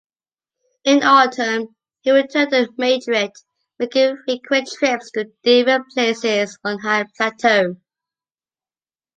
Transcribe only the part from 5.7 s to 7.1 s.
places on high